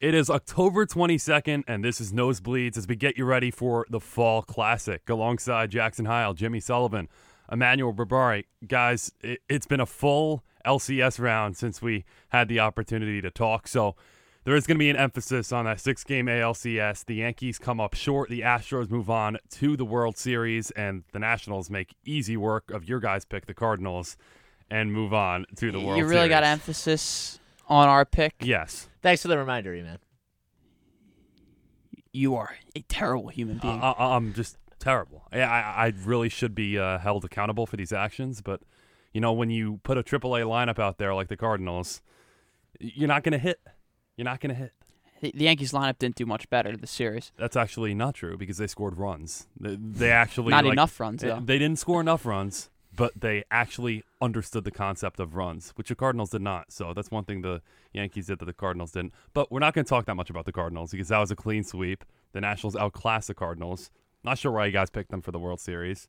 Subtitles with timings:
[0.00, 3.98] It is October 22nd, and this is Nosebleeds as we get you ready for the
[3.98, 7.08] Fall Classic alongside Jackson Heil, Jimmy Sullivan,
[7.50, 8.44] Emmanuel Barbari.
[8.64, 13.66] Guys, it, it's been a full LCS round since we had the opportunity to talk,
[13.66, 13.96] so
[14.44, 17.04] there is going to be an emphasis on that six game ALCS.
[17.04, 21.18] The Yankees come up short, the Astros move on to the World Series, and the
[21.18, 24.16] Nationals make easy work of your guys' pick, the Cardinals,
[24.70, 25.98] and move on to the World Series.
[25.98, 26.30] You really Series.
[26.30, 27.37] got emphasis
[27.68, 28.34] on our pick.
[28.40, 28.88] Yes.
[29.02, 29.98] Thanks for the reminder, E-Man.
[32.12, 33.80] You are a terrible human being.
[33.80, 35.24] I, I, I'm just terrible.
[35.32, 38.62] I, I, I really should be uh, held accountable for these actions, but
[39.12, 42.02] you know, when you put a AAA lineup out there like the Cardinals,
[42.80, 43.60] you're not going to hit.
[44.16, 44.72] You're not going to hit.
[45.20, 47.32] the, the Yankees lineup didn't do much better this series.
[47.36, 49.46] That's actually not true because they scored runs.
[49.58, 51.40] They, they actually Not like, enough runs though.
[51.44, 55.94] They didn't score enough runs, but they actually understood the concept of runs, which the
[55.94, 56.72] Cardinals did not.
[56.72, 57.62] So that's one thing the
[57.92, 59.14] Yankees did that the Cardinals didn't.
[59.32, 61.36] But we're not going to talk that much about the Cardinals because that was a
[61.36, 62.04] clean sweep.
[62.32, 63.90] The Nationals outclassed the Cardinals.
[64.24, 66.08] Not sure why you guys picked them for the World Series.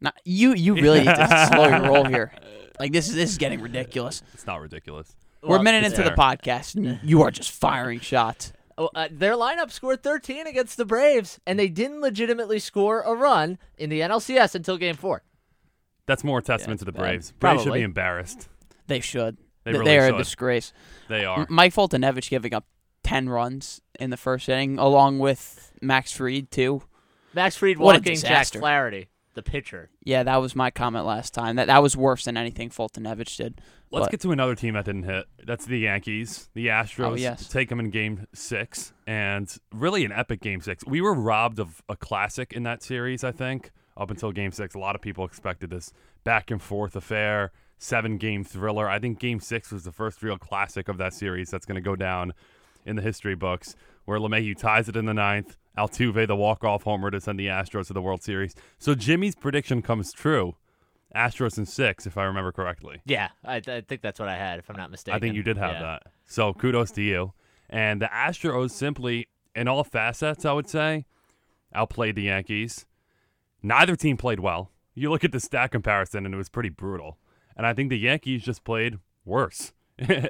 [0.00, 2.32] Not, you you really need to slow your roll here.
[2.80, 4.22] Like this is this is getting ridiculous.
[4.32, 5.14] It's not ridiculous.
[5.42, 8.52] We're a minute it's into the podcast, and you are just firing shots.
[8.78, 13.12] Oh, uh, their lineup scored 13 against the Braves, and they didn't legitimately score a
[13.12, 15.22] run in the NLCS until Game Four.
[16.08, 17.00] That's more a testament to the bad.
[17.02, 17.32] Braves.
[17.38, 18.48] Braves should be embarrassed.
[18.88, 19.36] They should.
[19.64, 20.14] They Th- really are should.
[20.16, 20.72] a disgrace.
[21.08, 21.40] They are.
[21.42, 22.66] M- Mike Foltynewicz giving up
[23.04, 26.82] ten runs in the first inning, along with Max Fried too.
[27.34, 28.58] Max Fried What a walking Jack disaster.
[28.60, 29.90] Flaherty, the pitcher.
[30.02, 31.56] Yeah, that was my comment last time.
[31.56, 33.60] That that was worse than anything Foltynewicz did.
[33.90, 35.26] Let's But- get to another team that didn't hit.
[35.46, 36.48] That's the Yankees.
[36.54, 37.48] The Astros Oh, yes.
[37.48, 40.84] take them in game six, and really an epic game six.
[40.86, 44.74] We were robbed of a classic in that series, I think, up until game six.
[44.74, 45.92] A lot of people expected this
[46.24, 48.88] back and forth affair, seven game thriller.
[48.88, 51.80] I think game six was the first real classic of that series that's going to
[51.82, 52.32] go down
[52.86, 53.74] in the history books,
[54.06, 55.56] where LeMahieu ties it in the ninth.
[55.76, 58.54] Altuve, the walk-off homer to send the Astros to the World Series.
[58.78, 60.56] So Jimmy's prediction comes true.
[61.14, 63.00] Astros in six, if I remember correctly.
[63.04, 65.16] Yeah, I, I think that's what I had, if I'm not mistaken.
[65.16, 65.82] I think you did have Yeah.
[65.82, 66.02] that.
[66.26, 67.32] So kudos to you.
[67.70, 71.06] And the Astros simply, in all facets, I would say,
[71.72, 72.86] outplayed the Yankees.
[73.62, 74.70] Neither team played well.
[74.94, 77.18] You look at the stat comparison, and it was pretty brutal.
[77.56, 79.72] And I think the Yankees just played worse.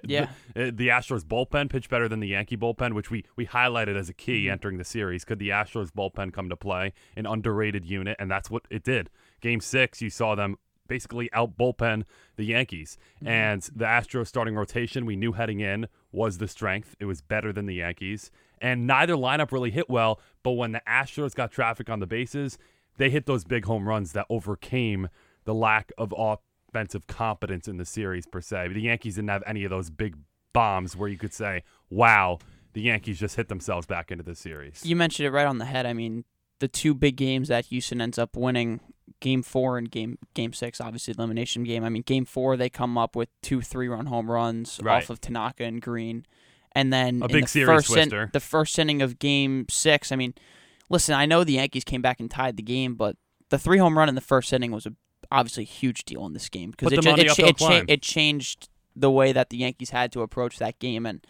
[0.04, 0.30] Yeah.
[0.54, 4.08] the, the Astros bullpen pitched better than the Yankee bullpen, which we, we highlighted as
[4.08, 4.52] a key Mm-hmm.
[4.52, 5.26] entering the series.
[5.26, 6.94] Could the Astros bullpen come to play?
[7.16, 9.10] An underrated unit, and that's what it did.
[9.42, 10.56] Game six, you saw them
[10.86, 12.04] basically out bullpen
[12.36, 12.96] the Yankees.
[13.16, 13.28] Mm-hmm.
[13.28, 16.96] And the Astros starting rotation, we knew heading in, was the strength.
[16.98, 18.30] It was better than the Yankees.
[18.62, 22.56] And neither lineup really hit well, but when the Astros got traffic on the bases,
[22.98, 25.09] they hit those big home runs that overcame
[25.44, 28.69] the lack of offensive competence in the series per se.
[28.69, 30.16] The Yankees didn't have any of those big
[30.53, 32.38] bombs where you could say, wow,
[32.75, 34.82] the Yankees just hit themselves back into the series.
[34.84, 35.87] You mentioned it right on the head.
[35.87, 36.25] I mean,
[36.60, 38.81] the two big games that Houston ends up winning,
[39.20, 41.84] game four and game game six, obviously elimination game.
[41.84, 45.03] I mean, game four they come up with two three run home runs Right.
[45.03, 46.26] off of Tanaka and Green,
[46.72, 48.31] and then A in big the series first in- twister.
[48.32, 50.10] the first inning of game six.
[50.12, 50.34] I mean,
[50.88, 53.16] listen, I know the Yankees came back and tied the game, but
[53.50, 54.93] the three home run in the first inning was a,
[55.31, 58.03] obviously a huge deal in this game because it, ju- it, cha- it, cha- it
[58.03, 61.06] changed the way that the Yankees had to approach that game.
[61.06, 61.26] And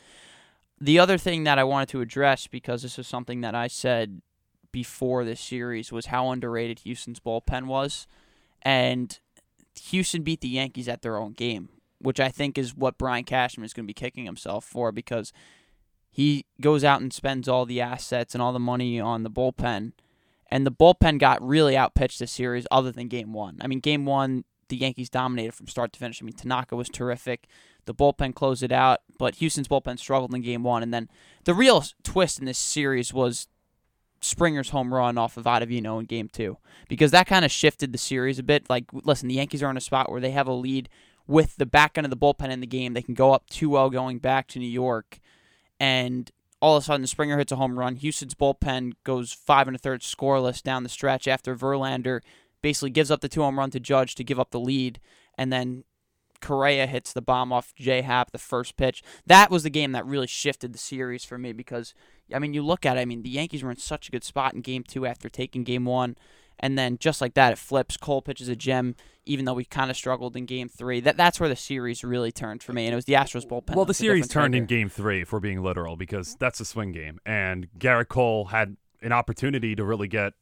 [0.80, 4.22] the other thing that I wanted to address because this is something that I said
[4.72, 8.06] before this series was how underrated Houston's bullpen was,
[8.62, 9.18] and
[9.90, 13.64] Houston beat the Yankees at their own game, which I think is what Brian Cashman
[13.64, 15.32] is going to be kicking himself for because
[16.10, 19.92] he goes out and spends all the assets and all the money on the bullpen,
[20.50, 23.58] and the bullpen got really outpitched this series, other than Game One.
[23.60, 26.22] I mean, Game One the Yankees dominated from start to finish.
[26.22, 27.46] I mean, Tanaka was terrific.
[27.86, 31.08] The bullpen closed it out, but Houston's bullpen struggled in Game One, and then
[31.44, 33.48] the real twist in this series was
[34.20, 36.58] Springer's home run off of Ottavino in Game Two,
[36.88, 38.68] because that kind of shifted the series a bit.
[38.68, 40.88] Like, listen, the Yankees are in a spot where they have a lead
[41.26, 42.92] with the back end of the bullpen in the game.
[42.92, 45.18] They can go up 2-0 going back to New York,
[45.80, 46.30] and
[46.60, 47.96] all of a sudden Springer hits a home run.
[47.96, 52.20] Houston's bullpen goes five and a third scoreless down the stretch after Verlander
[52.62, 54.98] basically gives up the two home run to Judge to give up the lead,
[55.36, 55.84] and then
[56.40, 59.02] Correa hits the bomb off J Happ the first pitch.
[59.26, 61.94] That was the game that really shifted the series for me because
[62.32, 64.24] I mean you look at it, I mean the Yankees were in such a good
[64.24, 66.16] spot in game two after taking game one.
[66.60, 67.96] And then just like that, it flips.
[67.96, 68.96] Cole pitches a gem,
[69.26, 71.00] even though we kind of struggled in Game Three.
[71.00, 73.74] That that's where the series really turned for me, and it was the Astros bullpen.
[73.74, 76.92] Well, the series turned in game three, if we're being literal, because that's a swing
[76.92, 77.20] game.
[77.24, 80.32] And Gerrit Cole had an opportunity to really get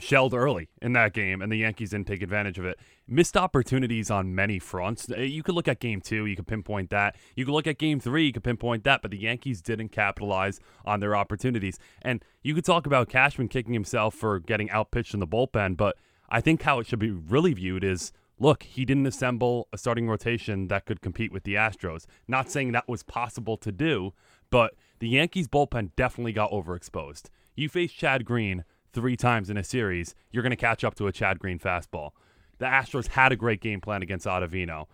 [0.00, 2.78] shelled early in that game, and the Yankees didn't take advantage of it.
[3.06, 5.10] Missed opportunities on many fronts.
[5.10, 7.16] Uh, you could look at game two, you could pinpoint that.
[7.36, 10.60] You could look at game three, you could pinpoint that, but the Yankees didn't capitalize
[10.84, 11.78] on their opportunities.
[12.02, 15.96] And you could talk about Cashman kicking himself for getting outpitched in the bullpen, but
[16.28, 20.08] I think how it should be really viewed is look, he didn't assemble a starting
[20.08, 22.06] rotation that could compete with the Astros.
[22.26, 24.14] Not saying that was possible to do,
[24.50, 27.28] but the Yankees bullpen definitely got overexposed.
[27.54, 31.06] You face Chad Green three times in a series, you're going to catch up to
[31.06, 32.10] a Chad Green fastball.
[32.58, 34.86] The Astros had a great game plan against Ottavino.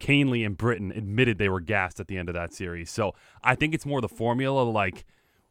[0.00, 2.90] Kahnle and Britton admitted they were gassed at the end of that series.
[2.90, 5.04] So I think it's more the formula like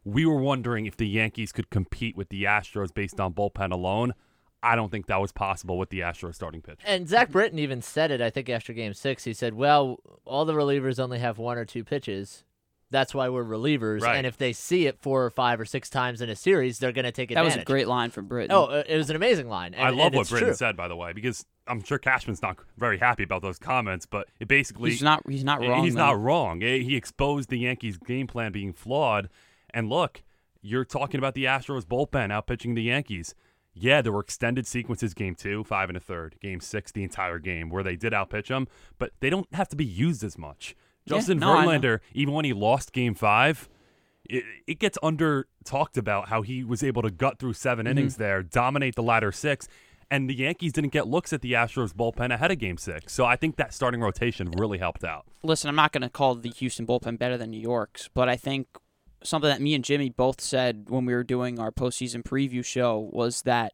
[0.03, 4.13] we were wondering if the Yankees could compete with the Astros based on bullpen alone.
[4.63, 6.79] I don't think that was possible with the Astros starting pitch.
[6.85, 9.23] And Zach Britton even said it, I think, after game six.
[9.23, 12.43] He said, Well, all the relievers only have one or two pitches.
[12.89, 14.01] That's why we're relievers.
[14.01, 14.15] Right.
[14.15, 16.93] And if they see it four or five or six times in a series, they're
[16.93, 17.35] going to take it.
[17.35, 18.55] That was a great line from Britton.
[18.55, 19.73] Oh, uh, it was an amazing line.
[19.73, 20.55] And, I love and what it's Britton true.
[20.55, 24.27] said, by the way, because I'm sure Cashman's not very happy about those comments, but
[24.39, 25.21] it basically he's not.
[25.29, 25.83] He's not wrong.
[25.83, 26.05] He's though.
[26.05, 26.63] not wrong.
[26.63, 29.29] Eh, He exposed the Yankees' game plan being flawed.
[29.73, 30.23] And look,
[30.61, 33.35] you're talking about the Astros bullpen outpitching the Yankees.
[33.73, 37.37] Yeah, there were extended sequences game two, five and a third, game six, the entire
[37.37, 38.67] game, where they did outpitch them,
[38.97, 40.73] but they don't have to be used as much.
[41.07, 43.67] Yeah, Justin no, Verlander, even when he lost game five,
[44.29, 47.91] it, it gets under talked about how he was able to gut through 7 Mm-hmm.
[47.91, 49.67] innings there, dominate the latter six,
[50.09, 53.11] and the Yankees didn't get looks at the Astros bullpen ahead of game six.
[53.13, 55.25] So I think that starting rotation really helped out.
[55.43, 58.35] listen, I'm not going to call the Houston bullpen better than New York's, but I
[58.37, 58.67] think
[59.23, 63.09] something that me and Jimmy both said when we were doing our postseason preview show
[63.11, 63.73] was that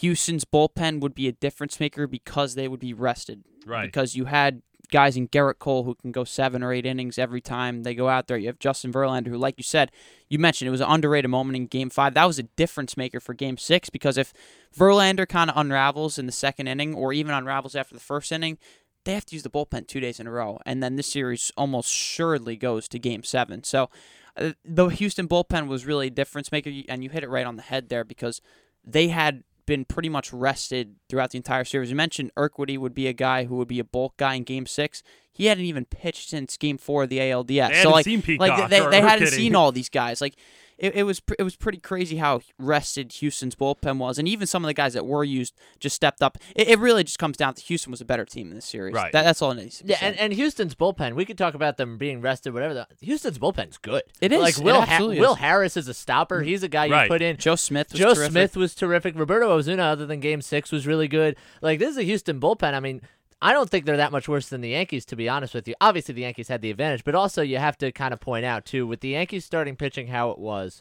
[0.00, 3.44] Houston's bullpen would be a difference maker because they would be rested.
[3.66, 3.86] Right.
[3.86, 7.40] Because you had guys in Gerrit Cole who can go seven or eight innings every
[7.40, 8.36] time they go out there.
[8.36, 9.90] You have Justin Verlander, who, like you said,
[10.28, 12.14] you mentioned it was an underrated moment in Game Five.
[12.14, 14.32] That was a difference maker for Game Six because if
[14.76, 18.58] Verlander kind of unravels in the second inning or even unravels after the first inning,
[19.04, 21.50] they have to use the bullpen two days in a row, and then this series
[21.56, 23.64] almost surely goes to Game Seven.
[23.64, 23.90] So
[24.36, 27.56] uh, the Houston bullpen was really a difference maker, and you hit it right on
[27.56, 28.40] the head there because
[28.84, 31.90] they had been pretty much rested throughout the entire series.
[31.90, 34.66] You mentioned Urquidy would be a guy who would be a bulk guy in Game
[34.66, 35.02] Six.
[35.32, 37.46] He hadn't even pitched since Game Four of the ALDS.
[37.46, 40.20] They so hadn't like, seen like Peacock they, they hadn't seen all these guys.
[40.20, 40.34] Like
[40.82, 44.46] it, it was pr- it was pretty crazy how rested Houston's bullpen was, and even
[44.46, 46.36] some of the guys that were used just stepped up.
[46.54, 48.92] It, it really just comes down to Houston was a better team in this series.
[48.94, 49.12] Right.
[49.12, 50.06] That, that's all it needs to be Yeah, said.
[50.12, 52.74] and, and Houston's bullpen, we could talk about them being rested, whatever.
[52.74, 54.02] The, Houston's bullpen's good.
[54.20, 54.40] It is.
[54.40, 55.36] Like It Will, absolutely Will.
[55.36, 56.38] Harris is a stopper.
[56.40, 56.48] Mm-hmm.
[56.48, 57.08] He's a guy you Right.
[57.08, 57.36] put in.
[57.36, 58.32] Joe Smith was Joe terrific.
[58.32, 59.18] Smith was terrific.
[59.18, 61.36] Roberto Osuna, other than Game Six, was really good.
[61.60, 62.74] Like this is a Houston bullpen.
[62.74, 63.02] I mean,
[63.44, 65.74] I don't think they're that much worse than the Yankees, to be honest with you.
[65.80, 68.64] Obviously, the Yankees had the advantage, but also you have to kind of point out
[68.64, 70.80] too with the Yankees starting pitching how it was.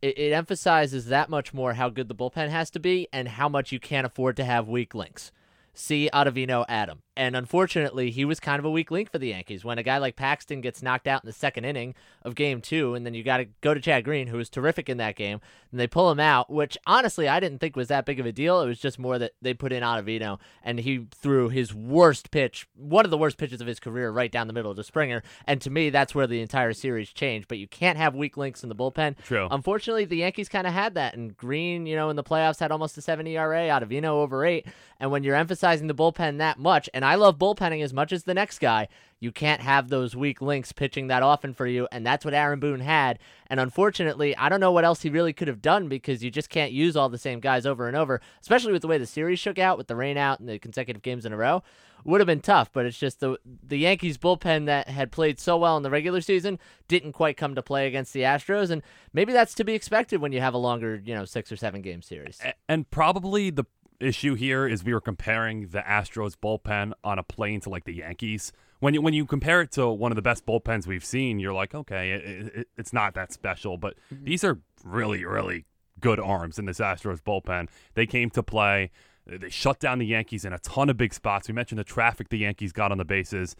[0.00, 3.48] It, it emphasizes that much more how good the bullpen has to be and how
[3.48, 5.32] much you can't afford to have weak links.
[5.74, 7.02] See Ottavino Adam.
[7.18, 9.64] And unfortunately, he was kind of a weak link for the Yankees.
[9.64, 12.94] When a guy like Paxton gets knocked out in the second inning of game two,
[12.94, 15.40] and then you got to go to Chad Green, who was terrific in that game,
[15.72, 18.30] and they pull him out, which honestly I didn't think was that big of a
[18.30, 18.60] deal.
[18.60, 22.68] It was just more that they put in Ottavino, and he threw his worst pitch,
[22.76, 25.24] one of the worst pitches of his career, right down the middle to Springer.
[25.44, 27.48] And to me, that's where the entire series changed.
[27.48, 29.16] But you can't have weak links in the bullpen.
[29.24, 29.48] True.
[29.50, 32.70] Unfortunately, the Yankees kind of had that, and Green, you know, in the playoffs had
[32.70, 34.64] almost a 7 ERA, Ottavino over 8.
[35.00, 38.24] And when you're emphasizing the bullpen that much, and I love bullpenning as much as
[38.24, 38.86] the next guy,
[39.18, 42.60] you can't have those weak links pitching that often for you, and that's what Aaron
[42.60, 43.18] Boone had.
[43.46, 46.50] And unfortunately, I don't know what else he really could have done because you just
[46.50, 49.38] can't use all the same guys over and over, especially with the way the series
[49.38, 51.62] shook out with the rain out and the consecutive games in a row.
[52.04, 55.56] Would have been tough, but it's just the the Yankees bullpen that had played so
[55.56, 59.32] well in the regular season didn't quite come to play against the Astros, and maybe
[59.32, 62.00] that's to be expected when you have a longer, you know, six or seven game
[62.00, 62.40] series.
[62.68, 63.64] And probably the
[64.00, 67.94] issue here is we were comparing the Astros bullpen on a plane to like the
[67.94, 68.52] Yankees.
[68.80, 71.52] When you when you compare it to one of the best bullpens we've seen, you're
[71.52, 73.76] like, okay, it, it, it's not that special.
[73.76, 74.24] But mm-hmm.
[74.24, 75.64] these are really really
[76.00, 77.68] good arms in this Astros bullpen.
[77.94, 78.90] They came to play.
[79.26, 81.48] They shut down the Yankees in a ton of big spots.
[81.48, 83.56] We mentioned the traffic the Yankees got on the bases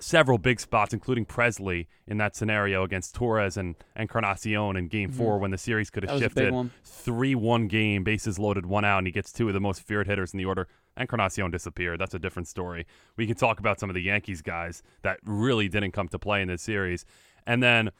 [0.00, 5.18] several big spots, including Pressly in that scenario against Torres and Encarnacion in Game mm-hmm.
[5.18, 6.52] Four when the series could have was a big shifted.
[6.52, 6.70] one.
[6.84, 10.32] Three-one game, bases loaded, one out, and he gets two of the most feared hitters
[10.32, 10.68] in the order.
[10.96, 12.00] Encarnacion disappeared.
[12.00, 12.86] That's a different story.
[13.16, 16.42] We can talk about some of the Yankees guys that really didn't come to play
[16.42, 17.04] in this series,
[17.46, 17.90] and then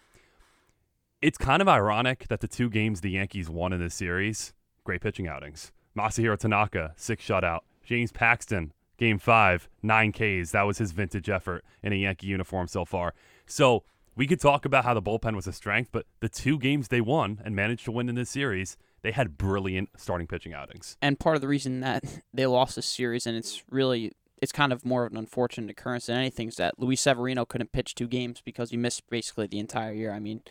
[1.20, 4.52] it's kind of ironic that the two games the Yankees won in this series,
[4.84, 5.72] great pitching outings.
[5.96, 7.60] Masahiro Tanaka, six shutout.
[7.84, 10.50] James Paxton, game five, nine Ks.
[10.50, 13.14] That was his vintage effort in a Yankee uniform so far.
[13.46, 13.84] So
[14.16, 17.00] we could talk about how the bullpen was a strength, but the two games they
[17.00, 20.96] won and managed to win in this series, they had brilliant starting pitching outings.
[21.00, 24.72] And part of the reason that they lost this series, and it's really it's kind
[24.72, 28.06] of more of an unfortunate occurrence than anything, is that Luis Severino couldn't pitch two
[28.06, 30.12] games because he missed basically the entire year.
[30.12, 30.42] I mean,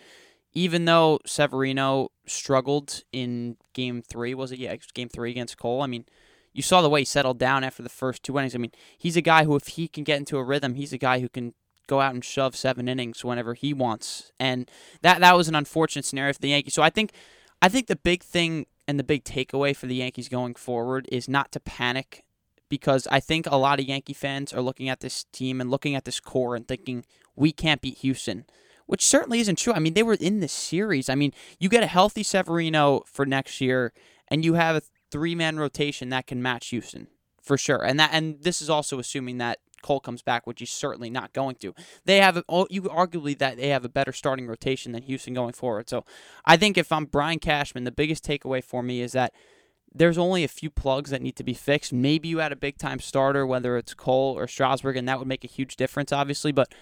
[0.53, 4.59] even though Severino struggled in game three, was it?
[4.59, 5.81] Yeah, game three against Cole.
[5.81, 6.05] I mean,
[6.57, 8.55] you saw the way he settled down after the first two innings.
[8.55, 10.97] I mean, he's a guy who, if he can get into a rhythm, he's a
[10.97, 11.53] guy who can
[11.85, 14.31] go out and shove seven innings whenever he wants.
[14.39, 14.69] And
[15.03, 16.73] that that was an unfortunate scenario for the Yankees.
[16.73, 17.11] So I think
[17.61, 21.29] I think the big thing and the big takeaway for the Yankees going forward is
[21.29, 22.23] not to panic
[22.69, 25.93] because I think a lot of Yankee fans are looking at this team and looking
[25.93, 28.45] at this core and thinking we can't beat Houston,
[28.87, 29.73] which certainly isn't true.
[29.73, 31.07] I mean, they were in this series.
[31.07, 33.93] I mean, you get a healthy Severino for next year
[34.27, 37.07] and you have a three-man rotation that can match Houston
[37.41, 37.83] for sure.
[37.83, 41.33] And that and this is also assuming that Cole comes back, which he's certainly not
[41.33, 41.73] going to.
[42.05, 45.53] They have oh, you arguably that they have a better starting rotation than Houston going
[45.53, 45.89] forward.
[45.89, 46.03] So
[46.45, 49.33] I think if I'm Brian Cashman, the biggest takeaway for me is that
[49.93, 51.93] there's only a few plugs that need to be fixed.
[51.93, 55.27] Maybe you had a big time starter, whether it's Cole or Strasburg, and that would
[55.27, 56.51] make a huge difference, obviously.
[56.51, 56.73] But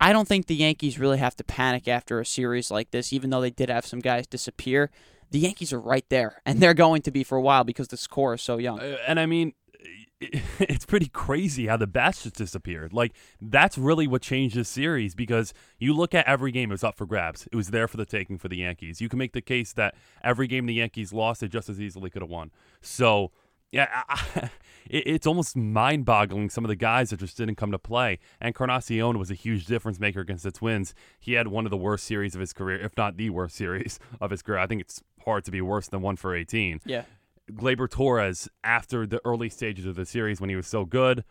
[0.00, 3.30] I don't think the Yankees really have to panic after a series like this, even
[3.30, 4.90] though they did have some guys disappear.
[5.32, 7.96] The Yankees are right there, and they're going to be for a while because the
[7.96, 8.78] score is so young.
[8.80, 9.54] Uh, and I mean,
[10.20, 12.92] it's pretty crazy how the bats just disappeared.
[12.92, 16.84] Like that's really what changed this series because you look at every game it was
[16.84, 17.48] up for grabs.
[17.50, 19.00] It was there for the taking for the Yankees.
[19.00, 22.10] You can make the case that every game the Yankees lost, they just as easily
[22.10, 22.50] could have won.
[22.82, 23.32] So
[23.72, 24.50] yeah, I,
[24.88, 26.50] it's almost mind-boggling.
[26.50, 28.18] Some of the guys that just didn't come to play.
[28.40, 30.94] Encarnacion was a huge difference maker against the Twins.
[31.18, 33.98] He had one of the worst series of his career, if not the worst series
[34.20, 34.58] of his career.
[34.58, 36.80] I think it's hard to be worse than one for 18.
[36.84, 37.04] Yeah.
[37.50, 41.24] Gleyber Torres, after the early stages of the series when he was so good,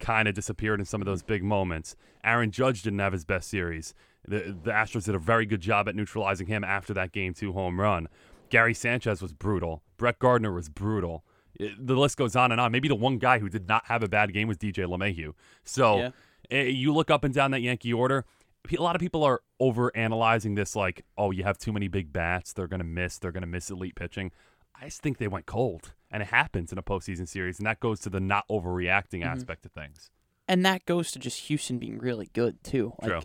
[0.00, 1.96] kind of disappeared in some of those big moments.
[2.22, 3.94] Aaron Judge didn't have his best series.
[4.26, 7.52] The, the Astros did a very good job at neutralizing him after that game two
[7.52, 8.08] home run.
[8.50, 9.82] Gary Sanchez was brutal.
[9.96, 11.24] Brett Gardner was brutal.
[11.58, 12.72] It, the list goes on and on.
[12.72, 15.32] Maybe the one guy who did not have a bad game was DJ LeMahieu.
[15.64, 16.10] So Yeah.
[16.50, 18.24] eh, you look up and down that Yankee order.
[18.72, 22.12] A lot of people are over analyzing this like, oh, you have too many big
[22.12, 22.52] bats.
[22.52, 23.18] They're going to miss.
[23.18, 24.32] They're going to miss elite pitching.
[24.80, 27.78] I just think they went cold, and it happens in a postseason series, and that
[27.80, 29.28] goes to the not overreacting Mm-hmm.
[29.28, 30.10] aspect of things.
[30.48, 32.92] and that goes to just Houston being really good too.
[33.00, 33.20] Like True.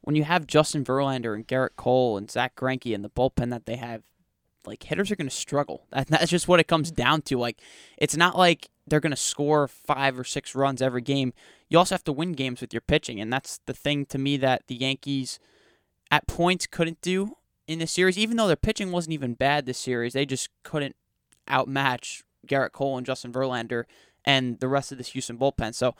[0.00, 3.66] when you have Justin Verlander and Gerrit Cole and Zack Greinke and the bullpen that
[3.66, 4.02] they have,
[4.64, 5.86] like hitters are going to struggle.
[5.90, 7.38] That, that's just what it comes down to.
[7.38, 7.60] Like
[7.98, 11.32] it's not like they're going to score five or six runs every game.
[11.68, 14.36] You also have to win games with your pitching, and that's the thing to me
[14.38, 15.38] that the Yankees
[16.10, 18.16] at points couldn't do in this series.
[18.16, 20.94] Even though their pitching wasn't even bad this series, they just couldn't
[21.48, 23.84] outmatch Gerrit Cole and Justin Verlander
[24.24, 25.74] and the rest of this Houston bullpen.
[25.74, 25.94] So,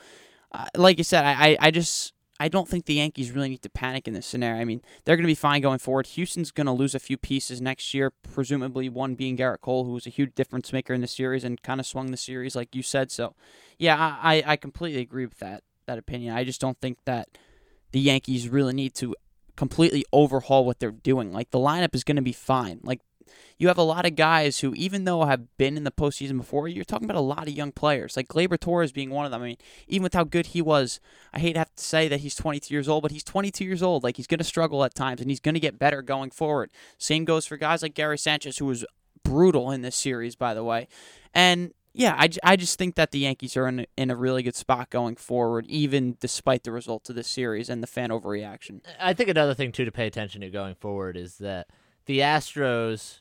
[0.53, 3.63] uh, like you said, I, I, I just I don't think the Yankees really need
[3.63, 4.61] to panic in this scenario.
[4.61, 6.07] I mean, they're going to be fine going forward.
[6.09, 9.93] Houston's going to lose a few pieces next year, presumably one being Gerrit Cole, who
[9.93, 12.75] was a huge difference maker in the series and kind of swung the series, like
[12.75, 13.11] you said.
[13.11, 13.35] So,
[13.79, 16.35] yeah, I, I completely agree with that that opinion.
[16.35, 17.29] I just don't think that
[17.93, 19.15] the Yankees really need to
[19.57, 21.33] completely overhaul what they're doing.
[21.33, 22.81] Like the lineup is going to be fine.
[22.83, 23.01] Like
[23.59, 26.69] you have a lot of guys who, even though have been in the postseason before,
[26.69, 28.17] you're talking about a lot of young players.
[28.17, 29.43] Like Gleyber Torres being one of them.
[29.43, 29.57] I mean,
[29.89, 31.01] even with how good he was,
[31.33, 33.83] I hate to have to say that he's 22 years old, but he's 22 years
[33.83, 34.03] old.
[34.03, 36.71] Like he's going to struggle at times, and he's going to get better going forward.
[36.99, 38.85] Same goes for guys like Gary Sanchez, who was
[39.23, 40.89] brutal in this series, by the way.
[41.35, 44.55] And yeah, I, I just think that the Yankees are in, in a really good
[44.55, 48.83] spot going forward, even despite the results of this series and the fan overreaction.
[49.01, 51.69] I think another thing too to pay attention to going forward is that
[52.07, 53.21] the Astros,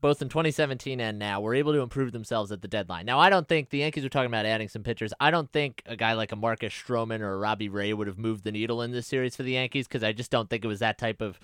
[0.00, 3.06] both in 2017 and now, were able to improve themselves at the deadline.
[3.06, 5.12] Now, I don't think the Yankees were talking about adding some pitchers.
[5.20, 8.18] I don't think a guy like a Marcus Stroman or a Robbie Ray would have
[8.18, 10.68] moved the needle in this series for the Yankees because I just don't think it
[10.68, 11.38] was that type of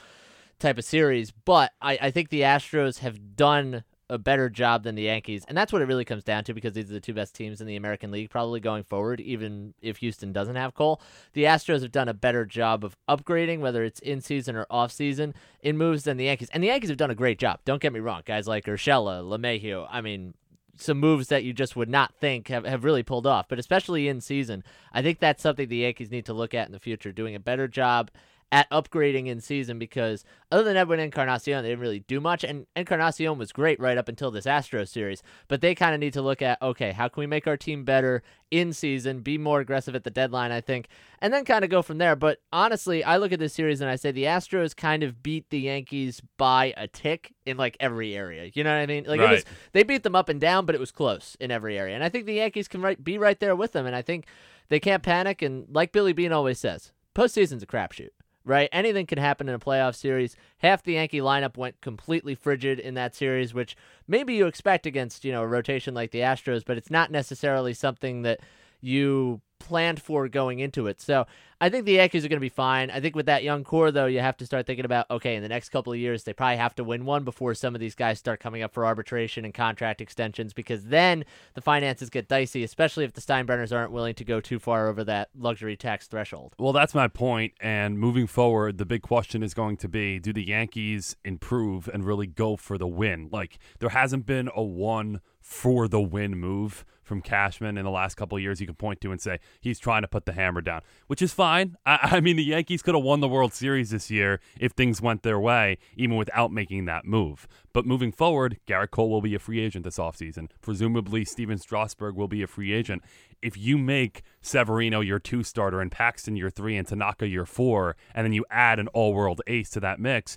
[0.58, 1.30] type of series.
[1.30, 5.56] But I, I think the Astros have done a better job than the Yankees, and
[5.56, 7.66] that's what it really comes down to because these are the two best teams in
[7.66, 11.00] the American League probably going forward, even if Houston doesn't have Cole.
[11.34, 14.92] The Astros have done a better job of upgrading, whether it's in season or off
[14.92, 16.48] season, in moves than the Yankees.
[16.52, 17.60] And the Yankees have done a great job.
[17.64, 19.86] Don't get me wrong, guys like Urshela, LeMahieu.
[19.90, 20.34] I mean,
[20.76, 24.08] some moves that you just would not think have, have really pulled off, but especially
[24.08, 24.62] in season.
[24.92, 27.40] I think that's something the Yankees need to look at in the future, doing a
[27.40, 28.10] better job
[28.50, 32.44] at upgrading in season because other than Edwin Encarnacion, they didn't really do much.
[32.44, 36.14] And Encarnacion was great right up until this Astro series, but they kind of need
[36.14, 39.60] to look at okay, how can we make our team better in season, be more
[39.60, 40.88] aggressive at the deadline, I think,
[41.20, 42.16] and then kind of go from there.
[42.16, 45.50] But honestly, I look at this series and I say the Astros kind of beat
[45.50, 48.50] the Yankees by a tick in like every area.
[48.54, 49.04] You know what I mean?
[49.06, 51.78] Like it was they beat them up and down, but it was close in every
[51.78, 51.94] area.
[51.94, 53.86] And I think the Yankees can right, be right there with them.
[53.86, 54.26] And I think
[54.68, 55.42] they can't panic.
[55.42, 58.10] And like Billy Beane always says, postseason's a crapshoot.
[58.48, 58.68] Right?
[58.72, 60.34] Anything can happen in a playoff series.
[60.58, 63.76] Half the Yankee lineup went completely frigid in that series, which
[64.08, 67.74] maybe you expect against, you know, a rotation like the Astros, but it's not necessarily
[67.74, 68.40] something that
[68.80, 71.00] you planned for going into it.
[71.00, 71.26] So
[71.60, 72.90] I think the Yankees are going to be fine.
[72.90, 75.42] I think with that young core, though, you have to start thinking about okay, in
[75.42, 77.94] the next couple of years, they probably have to win one before some of these
[77.94, 81.24] guys start coming up for arbitration and contract extensions because then
[81.54, 85.02] the finances get dicey, especially if the Steinbrenners aren't willing to go too far over
[85.04, 86.54] that luxury tax threshold.
[86.58, 87.54] Well, that's my point.
[87.60, 92.04] And moving forward, the big question is going to be do the Yankees improve and
[92.04, 93.28] really go for the win?
[93.32, 98.14] Like, there hasn't been a one for the win move from Cashman in the last
[98.14, 100.82] couple years you can point to and say he's trying to put the hammer down,
[101.08, 101.76] which is fine.
[101.84, 105.02] I, I mean, the Yankees could have won the World Series this year if things
[105.02, 107.48] went their way, even without making that move.
[107.72, 110.50] But moving forward, Gerrit Cole will be a free agent this offseason.
[110.60, 113.02] Presumably, Stephen Strasburg will be a free agent.
[113.40, 117.96] If you make Severino your two starter and Paxton your three and Tanaka your four,
[118.14, 120.36] and then you add an all world ace to that mix,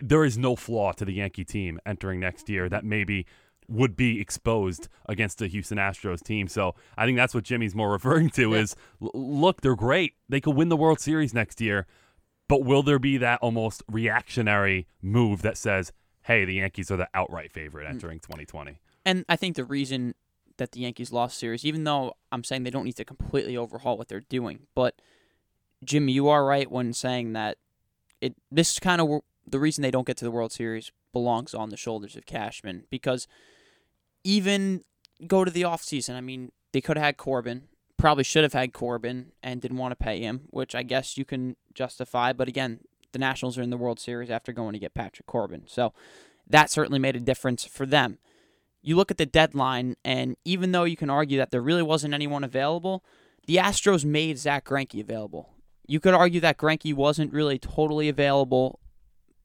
[0.00, 3.26] there is no flaw to the Yankee team entering next year that maybe
[3.68, 6.48] would be exposed against the Houston Astros team.
[6.48, 8.60] So I think that's what Jimmy's more referring to Yeah.
[8.60, 10.14] is look, they're great.
[10.28, 11.86] They could win the World Series next year,
[12.48, 17.08] but will there be that almost reactionary move that says, "Hey, the Yankees are the
[17.14, 17.92] outright favorite hmm.
[17.92, 18.80] entering 2020"?
[19.04, 20.14] And I think the reason
[20.56, 23.96] that the Yankees lost series, even though I'm saying they don't need to completely overhaul
[23.96, 25.00] what they're doing, but
[25.84, 27.58] Jimmy, you are right when saying that
[28.20, 28.34] it.
[28.50, 31.76] This kind of the reason they don't get to the World Series belongs on the
[31.76, 33.26] shoulders of Cashman because
[34.24, 34.82] even
[35.26, 37.64] go to the offseason, I mean, they could have had Corbin,
[37.96, 41.24] probably should have had Corbin and didn't want to pay him, which I guess you
[41.24, 42.32] can justify.
[42.32, 42.80] But again,
[43.12, 45.64] the Nationals are in the World Series after going to get Patrick Corbin.
[45.66, 45.92] So
[46.46, 48.18] that certainly made a difference for them.
[48.80, 52.14] You look at the deadline, and even though you can argue that there really wasn't
[52.14, 53.04] anyone available,
[53.46, 55.50] the Astros made Zack Greinke available.
[55.86, 58.78] You could argue that Greinke wasn't really totally available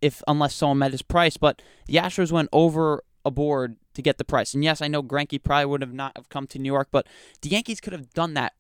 [0.01, 4.25] if unless someone met his price, but the Astros went over aboard to get the
[4.25, 4.53] price.
[4.53, 7.07] And yes, I know Greinke probably would have not have come to New York, but
[7.41, 8.53] the Yankees could have done that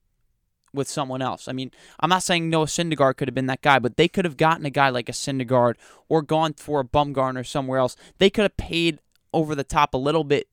[0.73, 1.47] with someone else.
[1.47, 4.25] I mean, I'm not saying Noah Syndergaard could have been that guy, but they could
[4.25, 5.75] have gotten a guy like a Syndergaard
[6.09, 7.95] or gone for a Bumgarner somewhere else.
[8.17, 8.99] They could have paid
[9.33, 10.47] over the top a little bit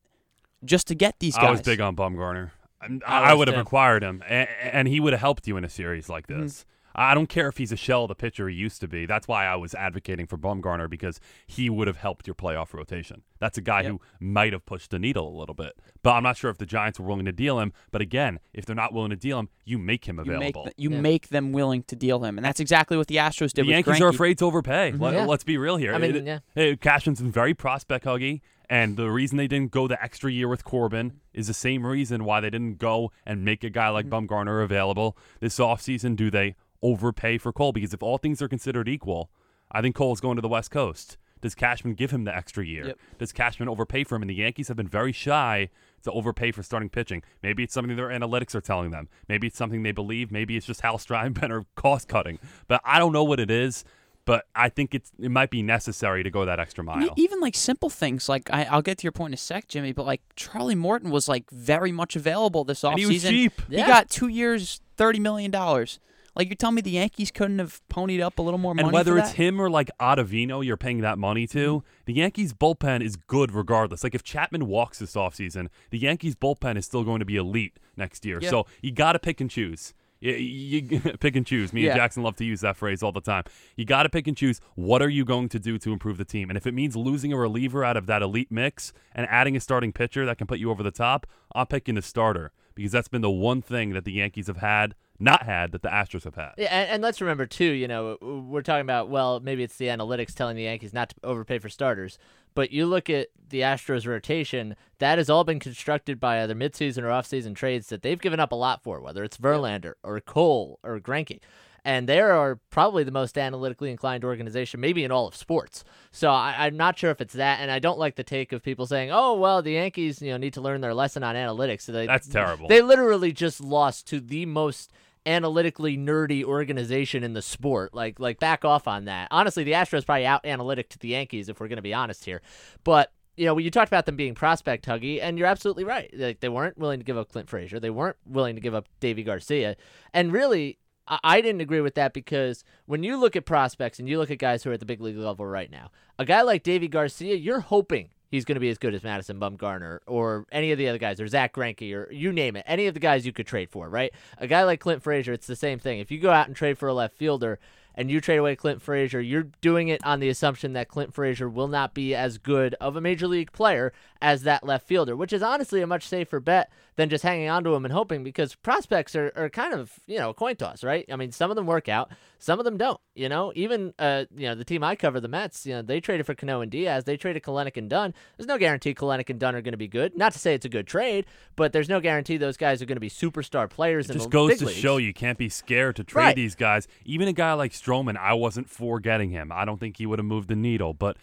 [0.64, 1.44] just to get these guys.
[1.44, 2.50] I was big on Bumgarner.
[2.82, 5.64] I'm- I I, would have acquired him, and, and he would have helped you in
[5.64, 6.42] a series like Mm-hmm.
[6.42, 6.64] this.
[6.94, 9.06] I don't care if he's a shell of the pitcher he used to be.
[9.06, 13.22] That's why I was advocating for Bumgarner because he would have helped your playoff rotation.
[13.38, 13.90] That's a guy Yep.
[13.92, 15.72] who might have pushed the needle a little bit.
[16.02, 17.72] But I'm not sure if the Giants were willing to deal him.
[17.90, 20.64] But again, if they're not willing to deal him, you make him You make, available.
[20.64, 21.00] th- you Yeah.
[21.00, 23.70] make them willing to deal him, and that's exactly what the Astros did the with
[23.86, 24.92] Yankees are afraid to overpay.
[24.92, 25.26] Let, Yeah.
[25.28, 25.94] us be real here.
[25.94, 26.38] I mean, It- yeah.
[26.54, 30.64] Hey, Cashman's very prospect huggy, and the reason they didn't go the extra year with
[30.64, 34.26] Corbin is the same reason why they didn't go and make a guy like Mm-hmm.
[34.32, 36.16] Bumgarner available this offseason.
[36.16, 37.72] Do they overpay for Cole?
[37.72, 39.30] Because if all things are considered equal,
[39.70, 41.16] I think Cole is going to the West Coast.
[41.40, 42.88] Does Cashman give him the extra year?
[42.88, 42.98] Yep.
[43.18, 44.22] Does Cashman overpay for him?
[44.22, 45.70] And the Yankees have been very shy
[46.02, 47.22] to overpay for starting pitching.
[47.42, 49.08] Maybe it's something their analytics are telling them.
[49.28, 50.30] Maybe it's something they believe.
[50.30, 52.38] Maybe it's just Hal Steinbrenner cost cutting.
[52.68, 53.84] But I don't know what it is.
[54.26, 57.08] But I think it's it might be necessary to go that extra mile.
[57.16, 59.92] Even like simple things, like I, I'll get to your point in a sec, Jimmy.
[59.92, 62.90] But like Charlie Morton was like very much available this offseason.
[62.90, 63.52] And he was cheap.
[63.70, 63.86] He Yeah.
[63.86, 65.98] got two years, thirty million dollars.
[66.36, 68.86] Like you're telling me the Yankees couldn't have ponied up a little more money?
[68.86, 71.78] And whether it's him or like Ottavino, you're paying that money to.
[71.78, 71.86] Mm-hmm.
[72.06, 74.04] The Yankees bullpen is good regardless.
[74.04, 77.78] Like if Chapman walks this offseason, the Yankees bullpen is still going to be elite
[77.96, 78.38] next year.
[78.40, 78.50] Yeah.
[78.50, 79.92] So you got to pick and choose.
[80.20, 81.72] You, you pick and choose.
[81.72, 81.90] Me Yeah.
[81.92, 83.44] and Jackson love to use that phrase all the time.
[83.76, 84.60] You got to pick and choose.
[84.74, 86.50] What are you going to do to improve the team?
[86.50, 89.60] And if it means losing a reliever out of that elite mix and adding a
[89.60, 93.08] starting pitcher that can put you over the top, I'm picking the starter because that's
[93.08, 96.34] been the one thing that the Yankees have had, not had, that the Astros have
[96.34, 96.52] had.
[96.56, 97.64] Yeah, and, and let's remember too.
[97.64, 101.16] You know, we're talking about well, maybe it's the analytics telling the Yankees not to
[101.22, 102.18] overpay for starters,
[102.54, 104.76] but you look at the Astros rotation.
[104.98, 108.52] That has all been constructed by either midseason or offseason trades that they've given up
[108.52, 111.40] a lot for, whether it's Verlander or Cole or Greinke.
[111.84, 115.84] And they are probably the most analytically inclined organization, maybe in all of sports.
[116.10, 118.62] So I, I'm not sure if it's that, and I don't like the take of
[118.62, 121.82] people saying, "Oh, well, the Yankees, you know, need to learn their lesson on analytics."
[121.82, 122.68] So they, That's terrible.
[122.68, 124.92] They literally just lost to the most
[125.26, 127.94] analytically nerdy organization in the sport.
[127.94, 129.28] Like like back off on that.
[129.30, 132.24] Honestly, the Astros probably out analytic to the Yankees if we're going to be honest
[132.24, 132.42] here.
[132.84, 136.10] But you know, when you talked about them being prospect huggy, and you're absolutely right.
[136.12, 138.86] Like they weren't willing to give up Clint Frazier, they weren't willing to give up
[139.00, 139.76] Deivi Garcia,
[140.12, 140.78] and really.
[141.22, 144.38] I- didn't agree with that because when you look at prospects and you look at
[144.38, 147.34] guys who are at the big league level right now, a guy like Deivi Garcia,
[147.34, 150.88] you're hoping he's going to be as good as Madison Bumgarner or any of the
[150.88, 153.46] other guys, or Zack Greinke, or you name it, any of the guys you could
[153.46, 154.12] trade for, right?
[154.38, 155.98] A guy like Clint Frazier, it's the same thing.
[155.98, 157.58] If you go out and trade for a left fielder,
[157.94, 161.48] and you trade away Clint Frazier, you're doing it on the assumption that Clint Frazier
[161.48, 163.92] will not be as good of a major league player
[164.22, 166.70] as that left fielder, which is honestly a much safer bet
[167.00, 170.18] than just hanging on to him and hoping because prospects are, are kind of, you
[170.18, 171.06] know, a coin toss, right?
[171.10, 173.52] I mean, some of them work out, some of them don't, you know?
[173.56, 176.34] Even, uh, you know, the team I cover, the Mets, you know, they traded for
[176.34, 178.12] Cano and Diaz, they traded Kelenic and Dunn.
[178.36, 180.14] There's no guarantee Kelenic and Dunn are going to be good.
[180.14, 181.24] Not to say it's a good trade,
[181.56, 184.58] but there's no guarantee those guys are going to be superstar players It just goes
[184.58, 184.78] to leagues.
[184.78, 186.36] show you can't be scared to trade Right.
[186.36, 186.86] these guys.
[187.06, 189.50] Even a guy like Stroman, I wasn't for getting him.
[189.52, 190.92] I don't think he would have moved the needle.
[190.92, 191.16] But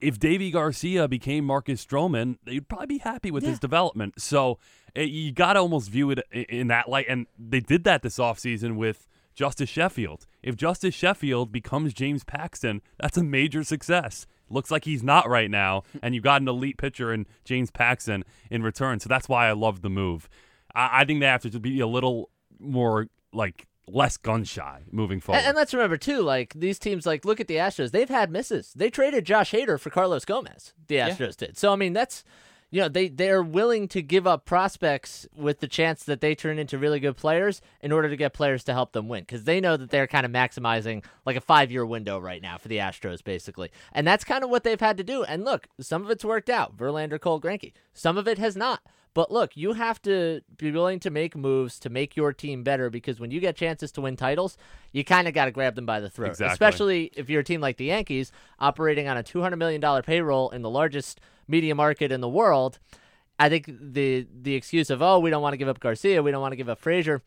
[0.00, 4.20] if Deivi Garcia became Marcus Stroman, they'd probably be happy with his development.
[4.20, 4.58] So
[4.94, 7.06] eh, you got to almost view it in that light.
[7.08, 10.26] And they did that this offseason with Justus Sheffield.
[10.42, 14.26] If Justus Sheffield becomes James Paxton, that's a major success.
[14.48, 18.24] Looks like he's not right now, and you got an elite pitcher in James Paxton
[18.50, 19.00] in return.
[19.00, 20.28] So that's why I love the move.
[20.74, 25.20] I, I think they have to be a little more like less gun shy moving
[25.20, 25.38] forward.
[25.38, 27.90] And, and let's remember too, like these teams, like look at the Astros.
[27.92, 28.72] They've had misses.
[28.74, 30.72] They traded Josh Hader for Carlos Gomez.
[30.88, 31.10] The Yeah.
[31.10, 31.56] Astros did.
[31.56, 32.24] So I mean, that's
[32.72, 36.58] you know they they're willing to give up prospects with the chance that they turn
[36.58, 39.60] into really good players in order to get players to help them win because they
[39.60, 42.78] know that they're kind of maximizing like a five year window right now for the
[42.78, 45.22] Astros basically, and that's kind of what they've had to do.
[45.22, 46.76] And look, some of it's worked out.
[46.76, 47.72] Verlander, Cole, Greinke.
[47.94, 48.82] Some of it has not.
[49.16, 52.90] But look, you have to be willing to make moves to make your team better
[52.90, 54.58] because when you get chances to win titles,
[54.92, 56.28] you kind of got to grab them by the throat.
[56.32, 56.52] Exactly.
[56.52, 60.60] Especially if you're a team like the Yankees operating on a $200 million payroll in
[60.60, 62.78] the largest media market in the world.
[63.38, 66.30] I think the the excuse of oh we don't want to give up Garcia, we
[66.30, 67.22] don't want to give up Frazier,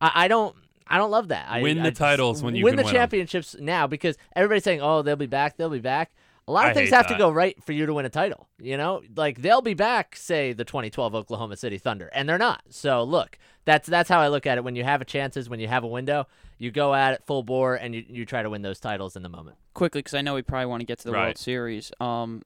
[0.00, 1.48] I, I don't I don't love that.
[1.50, 4.80] I- Win the I titles when you win the win championships now because everybody's saying
[4.80, 6.12] oh they'll be back, they'll be back.
[6.48, 8.08] A lot of I things hate have to go right for you to win a
[8.08, 8.48] title.
[8.60, 12.62] You know, like they'll be back, say the 2012 Oklahoma City Thunder, and they're not.
[12.70, 14.62] So look, that's that's how I look at it.
[14.64, 16.26] When you have a chances, when you have a window,
[16.58, 19.22] you go at it full bore and you, you try to win those titles in
[19.24, 19.56] the moment.
[19.74, 21.24] quickly because I know we probably want to get to the Right.
[21.24, 21.90] World Series.
[22.00, 22.42] Um,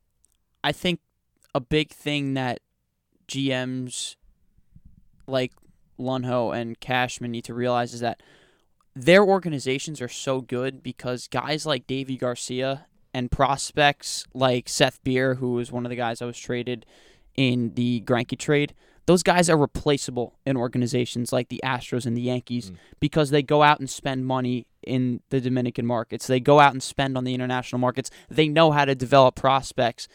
[0.65, 1.01] I think
[1.55, 2.61] a big thing that
[3.29, 4.17] GMs
[5.27, 5.53] like
[5.99, 8.23] Luhnow and Cashman need to realize is that
[8.97, 15.35] their organizations are so good because guys like Deivi Garcia and prospects like Seth Beer,
[15.37, 16.87] who was one of the guys I was traded
[17.37, 18.75] in the Greinke trade,
[19.07, 22.77] those guys are replaceable in organizations like the Astros and the Yankees Mm.
[23.01, 26.27] because they go out and spend money in the Dominican markets.
[26.27, 28.11] They go out and spend on the international markets.
[28.29, 30.07] They know how to develop prospects.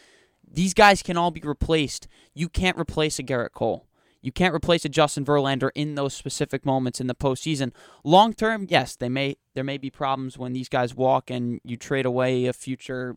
[0.48, 2.06] These guys can all be replaced.
[2.34, 3.85] You can't replace a Gerrit Cole.
[4.26, 7.70] You can't replace a Justin Verlander in those specific moments in the postseason.
[8.02, 11.76] Long term, yes, they may there may be problems when these guys walk and you
[11.76, 13.14] trade away a future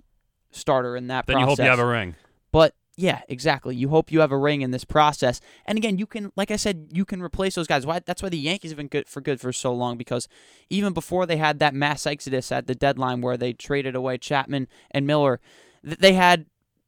[0.51, 2.13] starter in that then you hope you have a ring.
[2.51, 3.75] But yeah, exactly.
[3.75, 5.41] You hope you have a ring in this process.
[5.65, 7.87] And again, you can, like I said, you can replace those guys.
[7.87, 8.01] Why?
[8.05, 10.27] That's why the Yankees have been good for good for so long because
[10.69, 14.67] even before they had that mass exodus at the deadline where they traded away Chapman
[14.91, 15.39] and Miller,
[15.83, 16.45] they had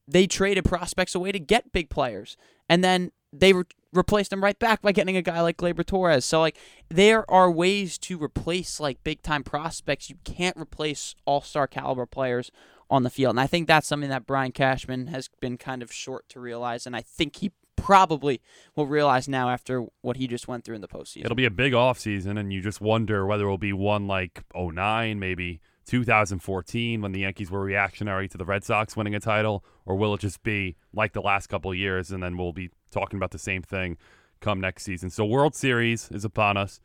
[0.07, 2.38] they traded prospects away to get big players,
[2.69, 3.63] and then they re-
[3.93, 6.25] replaced them right back by getting a guy like Gleyber Torres.
[6.25, 6.57] So like
[6.89, 10.09] there are ways to replace like big time prospects.
[10.09, 12.51] You can't replace all star caliber players
[12.89, 13.31] on the field.
[13.31, 16.85] And I think that's something that Brian Cashman has been kind of short to realize,
[16.85, 18.41] and I think he probably
[18.75, 21.25] will realize now after what he just went through in the postseason.
[21.25, 24.43] It'll be a big offseason, and you just wonder whether it will be one like
[24.53, 25.61] 09, maybe
[25.91, 30.13] 2014, when the Yankees were reactionary to the Red Sox winning a title, or will
[30.13, 33.38] it just be like the last couple years, and then we'll be talking about the
[33.38, 33.97] same thing
[34.39, 35.10] come next season?
[35.10, 36.80] So, World Series is upon us.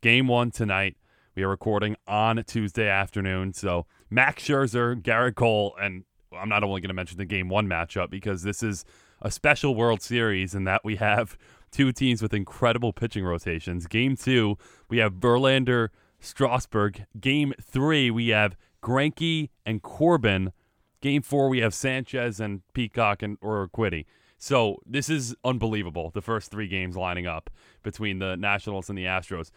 [0.00, 0.94] Game one tonight.
[1.34, 3.52] We are recording on Tuesday afternoon.
[3.52, 7.66] So, Max Scherzer, Gerrit Cole, and I'm not only going to mention the game one
[7.66, 8.84] matchup because this is
[9.20, 11.36] a special World Series in that we have
[11.72, 13.88] two teams with incredible pitching rotations.
[13.88, 14.56] Game two,
[14.88, 15.88] we have Verlander,
[16.22, 17.04] Strasburg.
[17.20, 20.52] Game three, we have Greinke and Corbin.
[21.00, 24.06] Game four, we have Sanchez and Peacock and Urquidy.
[24.38, 26.10] So this is unbelievable.
[26.10, 27.50] The first three games lining up
[27.82, 29.50] between the Nationals and the Astros.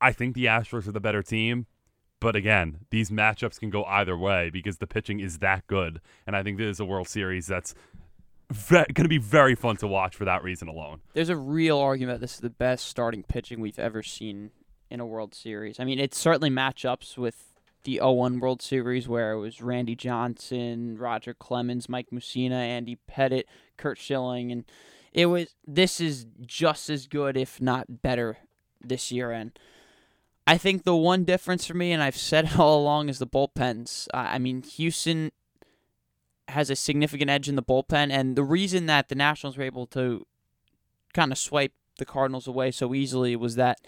[0.00, 1.66] I think the Astros are the better team,
[2.20, 6.34] but again, these matchups can go either way because the pitching is that good, and
[6.34, 7.74] I think this is a World Series that's
[8.50, 11.00] ve- going to be very fun to watch for that reason alone.
[11.14, 14.50] There's a real argument this is the best starting pitching we've ever seen
[14.90, 15.78] in a World Series.
[15.80, 17.52] I mean, it certainly matchups with
[17.84, 23.44] the 01 World Series where it was Randy Johnson, Roger Clemens, Mike Mussina, Andy Pettitte,
[23.76, 24.64] Curt Schilling, and
[25.12, 25.54] it was.
[25.66, 28.38] This is just as good, if not better,
[28.80, 29.30] this year.
[29.30, 29.58] And
[30.46, 33.26] I think the one difference for me, and I've said it all along, is the
[33.26, 34.06] bullpens.
[34.12, 35.32] I mean, Houston
[36.48, 39.86] has a significant edge in the bullpen, and the reason that the Nationals were able
[39.88, 40.26] to
[41.12, 43.80] kind of swipe the Cardinals away so easily was that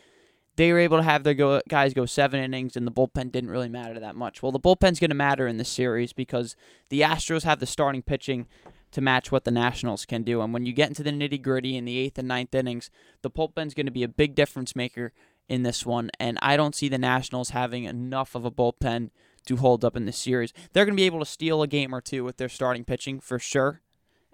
[0.60, 3.48] they were able to have their go- guys go seven innings, and the bullpen didn't
[3.48, 4.42] really matter that much.
[4.42, 6.54] Well, the bullpen's going to matter in this series because
[6.90, 8.46] the Astros have the starting pitching
[8.90, 10.42] to match what the Nationals can do.
[10.42, 12.90] And when you get into the nitty gritty in the eighth and ninth innings,
[13.22, 15.14] the bullpen's going to be a big difference maker
[15.48, 16.10] in this one.
[16.20, 19.08] And I don't see the Nationals having enough of a bullpen
[19.46, 20.52] to hold up in this series.
[20.74, 23.18] They're going to be able to steal a game or two with their starting pitching
[23.18, 23.80] for sure.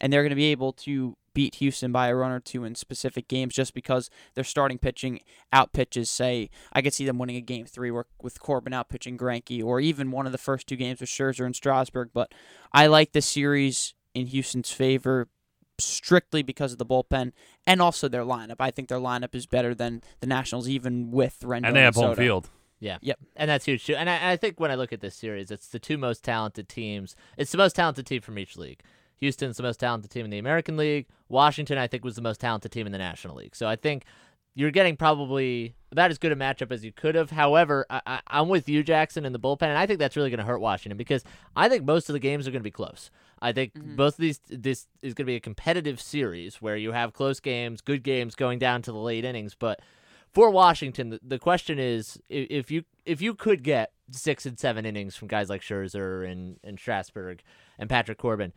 [0.01, 2.75] And they're going to be able to beat Houston by a run or two in
[2.75, 5.21] specific games just because their starting pitching
[5.53, 9.19] out pitches, say, I could see them winning a game three with Corbin out pitching
[9.19, 12.09] Greinke, or even one of the first two games with Scherzer and Strasburg.
[12.15, 12.33] But
[12.73, 15.29] I like the series in Houston's favor
[15.79, 17.33] strictly because of the bullpen
[17.67, 18.57] and also their lineup.
[18.59, 21.67] I think their lineup is better than the Nationals, even with Rendon.
[21.67, 22.49] And they have and home field.
[22.81, 22.97] Yeah.
[23.03, 23.19] Yep.
[23.37, 23.95] And that's huge too.
[23.95, 26.71] And I, I think when I look at this series, it's the two most talented
[26.71, 27.15] teams.
[27.37, 28.81] It's the most talented team from each league.
[29.19, 31.07] Houston's the most talented team in the American League.
[31.29, 33.57] Washington, I think, was the most talented team in the National League.
[33.57, 34.05] So I think
[34.55, 37.31] you're getting probably about as good a matchup as you could have.
[37.31, 40.31] However, I, I, am with you, Jackson, in the bullpen, and I think that's really
[40.31, 41.25] going to hurt Washington because
[41.55, 43.11] I think most of the games are going to be close.
[43.43, 43.97] I think Mhm.
[43.97, 47.39] both of these this is going to be a competitive series where you have close
[47.39, 49.55] games, good games going down to the late innings.
[49.55, 49.81] But
[50.33, 54.87] for Washington, the, the question is if you if you could get six and seven
[54.87, 57.43] innings from guys like Scherzer and and Strasburg
[57.79, 58.55] and Patrick Corbin.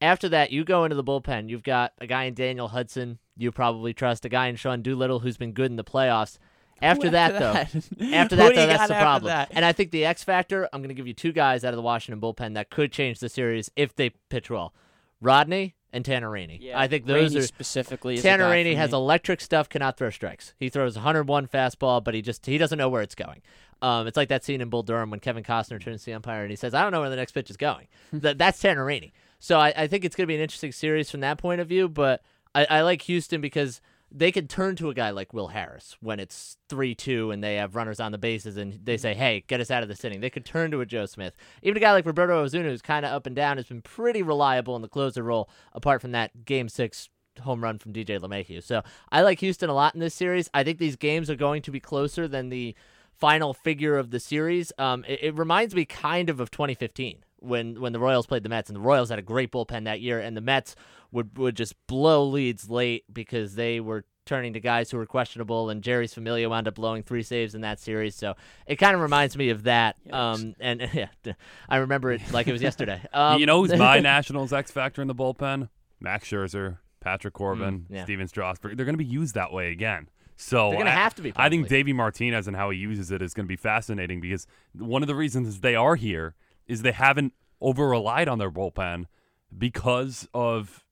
[0.00, 1.50] After that, you go into the bullpen.
[1.50, 3.18] You've got a guy in Daniel Hudson.
[3.36, 6.38] You probably trust a guy in Sean Doolittle who's been good in the playoffs.
[6.82, 8.14] After Who that, though, that?
[8.14, 9.28] after that, do though, you that's got the problem.
[9.28, 9.48] that?
[9.52, 11.76] And I think the X factor, I'm going to give you two guys out of
[11.76, 14.72] the Washington bullpen that could change the series if they pitch well:
[15.20, 16.58] Rodney and Tanner Rainey.
[16.62, 18.14] Yeah, I think those Rainey are specifically.
[18.14, 18.96] is a Tanner guy Rainey has me.
[18.96, 20.54] electric stuff, cannot throw strikes.
[20.58, 23.42] He throws 101 fastball, but he just he doesn't know where it's going.
[23.82, 26.42] Um, it's like that scene in Bull Durham when Kevin Costner turns to the umpire
[26.42, 28.84] and he says, "I don't know where the next pitch is going." that, that's Tanner
[28.86, 29.12] Rainey.
[29.40, 31.66] So I, I think it's going to be an interesting series from that point of
[31.66, 31.88] view.
[31.88, 32.22] But
[32.54, 33.80] I, I like Houston because
[34.12, 37.56] they could turn to a guy like Will Harris when it's three two and they
[37.56, 40.20] have runners on the bases and they say, "Hey, get us out of this inning."
[40.20, 41.34] They could turn to a Joe Smith.
[41.62, 44.22] Even a guy like Roberto Osuna, who's kind of up and down, has been pretty
[44.22, 45.48] reliable in the closer role.
[45.72, 47.08] Apart from that Game Six
[47.40, 48.62] home run from DJ LeMahieu.
[48.62, 50.50] So I like Houston a lot in this series.
[50.52, 52.74] I think these games are going to be closer than the
[53.12, 54.72] final figure of the series.
[54.78, 58.48] Um, it, it reminds me kind of of 2015 when when the Royals played the
[58.48, 60.76] Mets, and the Royals had a great bullpen that year, and the Mets
[61.12, 65.70] would would just blow leads late because they were turning to guys who were questionable,
[65.70, 68.14] and Jeurys Familia wound up blowing three saves in that series.
[68.14, 68.34] So
[68.66, 69.96] it kind of reminds me of that.
[70.12, 71.08] Um, and yeah,
[71.68, 73.00] I remember it like it was yesterday.
[73.12, 75.68] Um, you know who's my Nationals X factor in the bullpen?
[75.98, 78.04] Max Scherzer, Patrick Corbin, Mm, yeah.
[78.04, 78.76] Stephen Strasburg.
[78.76, 80.08] They're going to be used that way again.
[80.36, 81.78] So They're gonna I- have to be, I think probably.
[81.78, 85.08] Davey Martinez and how he uses it is going to be fascinating because one of
[85.08, 86.34] the reasons they are here
[86.70, 89.06] is they haven't over relied on their bullpen
[89.56, 90.84] because of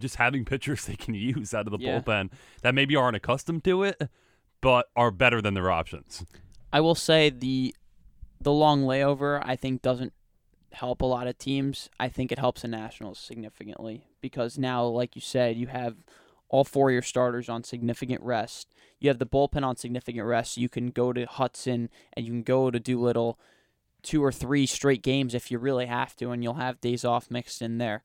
[0.00, 2.00] just having pitchers they can use out of the Yeah.
[2.00, 2.30] bullpen
[2.62, 4.00] that maybe aren't accustomed to it,
[4.60, 6.24] but are better than their options.
[6.72, 7.74] I will say the
[8.40, 10.12] the long layover I think doesn't
[10.72, 11.88] help a lot of teams.
[11.98, 15.96] I think it helps the Nationals significantly because now, like you said, you have
[16.48, 18.74] all four of your starters on significant rest.
[19.00, 20.58] You have the bullpen on significant rest.
[20.58, 23.38] You can go to Hudson and you can go to Doolittle
[24.06, 27.30] two or three straight games if you really have to, and you'll have days off
[27.30, 28.02] mixed in there.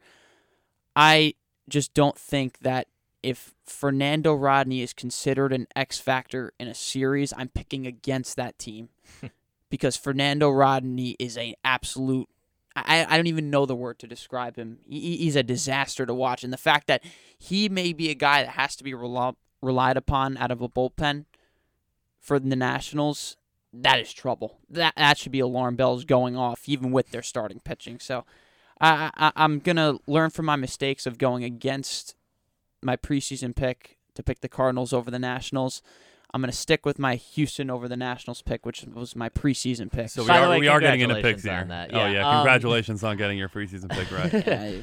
[0.95, 1.35] I
[1.69, 2.87] just don't think that
[3.23, 8.57] if Fernando Rodney is considered an X factor in a series, I'm picking against that
[8.57, 8.89] team
[9.69, 12.27] because Fernando Rodney is an absolute.
[12.75, 14.79] I, I don't even know the word to describe him.
[14.87, 17.03] He, he's a disaster to watch, and the fact that
[17.37, 20.69] he may be a guy that has to be rel- relied upon out of a
[20.69, 21.25] bullpen
[22.19, 23.37] for the Nationals,
[23.73, 24.57] that is trouble.
[24.69, 27.99] That that should be alarm bells going off, even with their starting pitching.
[27.99, 28.25] So,
[28.79, 32.15] I, I I'm gonna learn from my mistakes of going against
[32.81, 35.81] my preseason pick to pick the Cardinals over the Nationals.
[36.33, 40.09] I'm gonna stick with my Houston over the Nationals pick, which was my preseason pick.
[40.09, 41.53] So we By the are way, we are getting into picks here.
[41.53, 41.93] on that.
[41.93, 44.33] Oh Yeah, yeah, um, congratulations on getting your preseason pick right.
[44.47, 44.81] Yeah,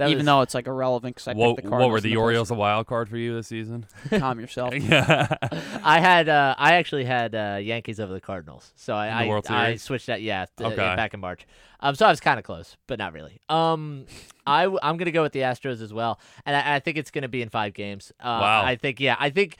[0.00, 1.86] That even was- though it's like irrelevant because I what, picked the Cardinals.
[1.88, 3.86] what were in the first- Orioles a wild card for you this season?
[4.10, 4.74] Calm yourself.
[4.76, 5.28] yeah.
[5.84, 9.24] I had uh, I actually had uh, Yankees over the Cardinals, so I In the
[9.24, 9.82] I, World I Series?
[9.82, 10.76] switched that yeah th- Okay.
[10.96, 11.46] back in March.
[11.82, 13.40] Um, so I was kind of close, but not really.
[13.48, 14.04] Um,
[14.46, 17.10] I w- I'm gonna go with the Astros as well, and I, I think it's
[17.10, 18.12] gonna be in five games.
[18.20, 18.62] Uh, Wow.
[18.64, 19.56] I think yeah, I think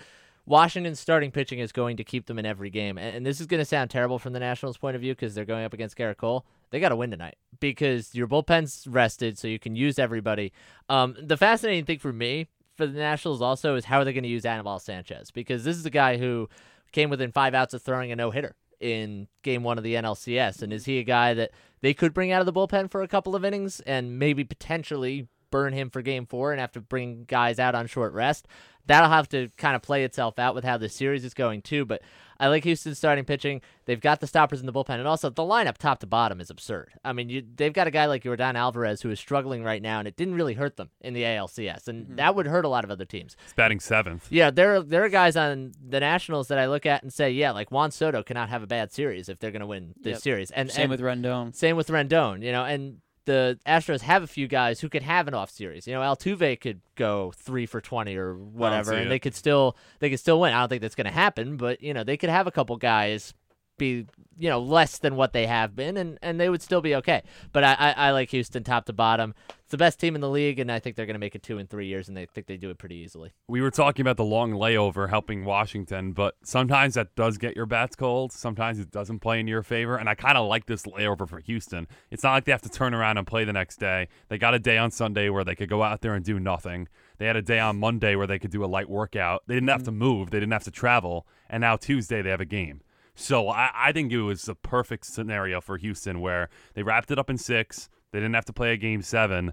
[0.46, 3.46] Washington's starting pitching is going to keep them in every game, and, and this is
[3.46, 6.16] gonna sound terrible from the Nationals' point of view because they're going up against Gerrit
[6.16, 6.44] Cole.
[6.70, 10.52] They got to win tonight because your bullpen's rested, so you can use everybody.
[10.88, 14.24] Um, the fascinating thing for me for the Nationals also is how are they going
[14.24, 16.48] to use Anibal Sanchez because this is a guy who
[16.92, 20.62] came within five outs of throwing a no hitter in game one of the NLCS.
[20.62, 21.50] And is he a guy that
[21.82, 25.28] they could bring out of the bullpen for a couple of innings and maybe potentially
[25.50, 28.46] burn him for game four and have to bring guys out on short rest.
[28.86, 31.84] That'll have to kind of play itself out with how the series is going too.
[31.84, 32.02] But
[32.40, 33.60] I like Houston starting pitching.
[33.84, 36.48] They've got the stoppers in the bullpen, and also the lineup top to bottom is
[36.48, 36.94] absurd.
[37.04, 39.98] I mean, you, they've got a guy like Yordan Alvarez who is struggling right now,
[39.98, 42.16] and it didn't really hurt them in the ALCS, and Mm-hmm.
[42.16, 43.36] that would hurt a lot of other teams.
[43.44, 44.26] It's batting seventh.
[44.30, 47.30] Yeah, there are, there are guys on the Nationals that I look at and say,
[47.30, 50.14] yeah, like Juan Soto cannot have a bad series if they're going to win this
[50.14, 50.22] Yep.
[50.22, 50.50] series.
[50.52, 51.54] And Same and with Rendon.
[51.54, 55.28] same with Rendon, you know, and the Astros have a few guys who could have
[55.28, 55.86] an off series.
[55.86, 59.08] You know, Altuve could go three for twenty or whatever, and it.
[59.08, 60.52] they could still they could still win.
[60.52, 62.76] I don't think that's going to happen, but you know, they could have a couple
[62.76, 63.34] guys
[63.80, 64.06] be
[64.38, 67.22] you know less than what they have been, and and they would still be okay.
[67.52, 69.34] But I I, I like Houston top to bottom.
[69.70, 71.44] It's the best team in the league, and I think they're going to make it
[71.44, 73.32] two in three years, and they think they do it pretty easily.
[73.46, 77.66] We were talking about the long layover helping Washington, but sometimes that does get your
[77.66, 78.32] bats cold.
[78.32, 79.96] Sometimes it doesn't play in your favor.
[79.96, 81.86] And I kind of like this layover for Houston.
[82.10, 84.08] It's not like they have to turn around and play the next day.
[84.28, 86.88] They got a day on Sunday where they could go out there and do nothing.
[87.18, 89.42] They had a day on Monday where they could do a light workout.
[89.46, 91.28] They didn't have to move, they didn't have to travel.
[91.48, 92.80] And now Tuesday, they have a game.
[93.14, 97.18] So I, I think it was a perfect scenario for Houston where they wrapped it
[97.18, 97.88] up in six.
[98.12, 99.52] They didn't have to play a game seven.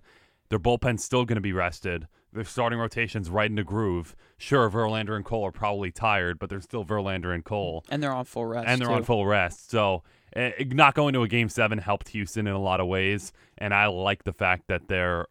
[0.49, 2.07] Their bullpen's still going to be rested.
[2.33, 4.15] Their starting rotation's right in the groove.
[4.37, 8.11] Sure, Verlander and Cole are probably tired, but they're still Verlander and Cole, And they're
[8.13, 8.67] on full rest.
[8.67, 9.69] and they're on full rest.
[9.71, 10.03] So
[10.35, 13.73] eh, not going to a game seven helped Houston in a lot of ways, and
[13.73, 15.25] I like the fact that they're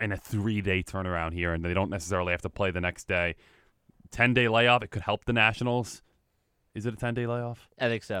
[0.00, 3.36] in a three-day turnaround here, and they don't necessarily have to play the next day.
[4.10, 6.02] Ten-day layoff it could help the Nationals.
[6.74, 7.68] Is it a ten-day layoff?
[7.78, 8.20] I think so.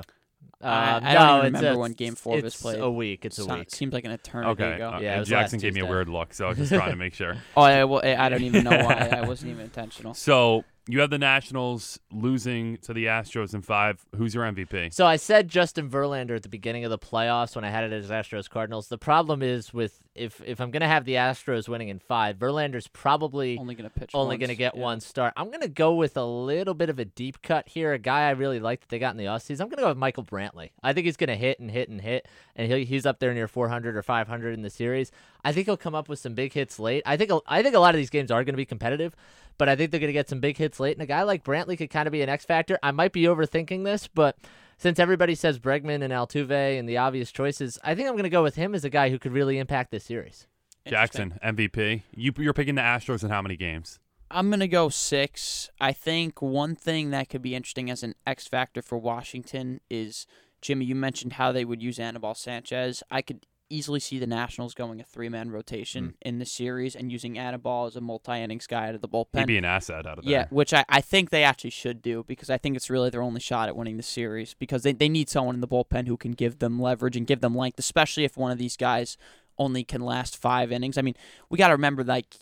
[0.62, 2.80] I- Um, I don't even it's remember a- when Game Four was it's played.
[2.80, 3.24] A week.
[3.24, 3.62] It's a So- week.
[3.64, 4.74] It seems like an eternity Okay.
[4.74, 4.90] ago.
[4.94, 6.72] uh, Yeah, it was Jackson last gave me a weird look, so I was just
[6.72, 7.36] trying to make sure.
[7.56, 9.08] Oh, I, well, I don't even know why.
[9.12, 10.14] I wasn't even intentional.
[10.14, 14.04] So you have the Nationals losing to the Astros in five.
[14.16, 14.92] Who's your MVP?
[14.92, 17.92] So I said Justin Verlander at the beginning of the playoffs when I had it
[17.92, 18.88] as Astros Cardinals.
[18.88, 22.88] The problem is with if if I'm gonna have the Astros winning in five, Verlander's
[22.88, 24.10] probably Only gonna pitch.
[24.14, 24.40] only once.
[24.40, 24.80] going to get Yeah.
[24.82, 25.32] one start.
[25.36, 27.92] I'm going to go with a little bit of a deep cut here.
[27.92, 29.60] A guy I really like that they got in the offseason.
[29.60, 30.70] I'm going to go with Michael Brantley.
[30.82, 32.26] I think he's going to hit and hit and hit,
[32.56, 35.10] and he he's up there near 400 or 500 in the series.
[35.44, 37.02] I think he'll come up with some big hits late.
[37.06, 39.14] I think a- I think a lot of these games are going to be competitive,
[39.60, 40.96] but I think they're going to get some big hits late.
[40.96, 42.78] And a guy like Brantley could kind of be an X factor.
[42.82, 44.38] I might be overthinking this, but
[44.78, 48.30] since everybody says Bregman and Altuve and the obvious choices, I think I'm going to
[48.30, 50.46] go with him as a guy who could really impact this series.
[50.86, 52.04] Jackson MVP.
[52.16, 53.98] You you're picking the Astros in how many games?
[54.30, 55.68] I'm gonna go six.
[55.78, 60.26] I think one thing that could be interesting as an X factor for Washington is
[60.62, 60.86] Jimmy.
[60.86, 63.02] You mentioned how they would use Anibal Sanchez.
[63.10, 66.10] I could easily see the Nationals going a three man rotation Hmm.
[66.28, 69.38] in the series and using Anibal as a multi innings guy out of the bullpen.
[69.38, 70.32] He'd be an asset out of there.
[70.32, 73.22] Yeah, which I, I think they actually should do because I think it's really their
[73.22, 76.16] only shot at winning the series because they, they need someone in the bullpen who
[76.16, 79.16] can give them leverage and give them length, especially if one of these guys
[79.58, 80.98] only can last five innings.
[80.98, 81.14] I mean,
[81.48, 82.34] we got to remember like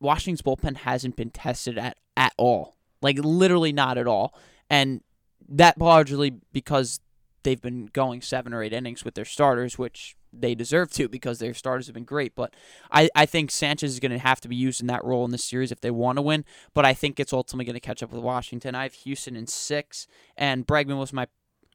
[0.00, 4.34] Washington's bullpen hasn't been tested at at all, like literally not at all,
[4.68, 5.00] and
[5.48, 7.00] that largely because
[7.42, 11.38] they've been going seven or eight innings with their starters, which they deserve to because
[11.38, 12.34] their starters have been great.
[12.34, 12.54] But
[12.90, 15.30] I, I think Sanchez is going to have to be used in that role in
[15.30, 16.44] this series if they want to win.
[16.74, 18.74] But I think it's ultimately going to catch up with Washington.
[18.74, 21.26] I have Houston in six, and Bregman was my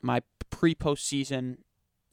[0.02, 1.58] my pre postseason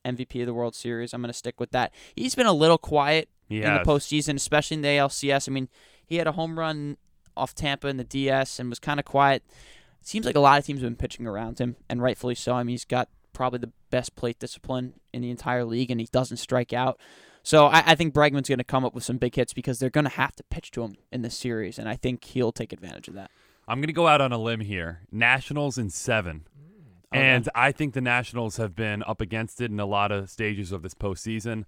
[0.05, 1.13] MVP of the World Series.
[1.13, 1.93] I'm going to stick with that.
[2.15, 5.49] He's been a little quiet he in the postseason, especially in the ALCS.
[5.49, 5.69] I mean,
[6.07, 6.99] he had a home run
[7.37, 9.43] off Tampa in the DS and was kind of quiet.
[10.03, 12.55] Seems like a lot of teams have been pitching around him, and rightfully so.
[12.55, 16.09] I mean, he's got probably the best plate discipline in the entire league, and he
[16.11, 16.99] doesn't strike out.
[17.43, 19.91] So I, I think Bregman's going to come up with some big hits because they're
[19.91, 22.73] going to have to pitch to him in this series, and I think he'll take
[22.73, 23.31] advantage of that.
[23.69, 25.03] I'm going to go out on a limb here.
[25.13, 26.47] Nationals in seven.
[27.13, 27.23] Okay.
[27.23, 30.73] And I think the Nationals have been up against it in a lot of stages
[30.73, 31.65] of this postseason.